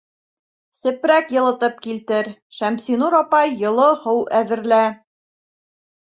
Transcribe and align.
Сепрәк 0.83 1.27
йылытып 1.33 1.75
килтер, 1.87 2.29
Шәмсинур 2.59 3.17
апай, 3.17 3.53
йылы 3.65 3.85
һыу 4.05 4.23
әҙерлә... 4.39 4.81